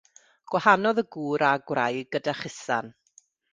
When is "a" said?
1.51-1.53